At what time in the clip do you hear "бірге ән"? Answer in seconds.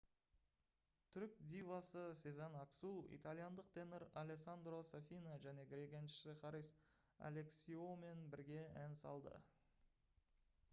8.35-9.01